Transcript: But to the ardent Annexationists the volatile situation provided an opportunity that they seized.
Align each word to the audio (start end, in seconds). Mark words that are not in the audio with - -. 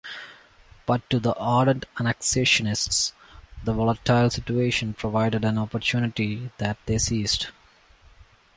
But 0.87 1.07
to 1.11 1.19
the 1.19 1.35
ardent 1.37 1.85
Annexationists 1.97 3.13
the 3.63 3.71
volatile 3.71 4.31
situation 4.31 4.95
provided 4.95 5.45
an 5.45 5.59
opportunity 5.59 6.49
that 6.57 6.77
they 6.87 6.97
seized. 6.97 7.49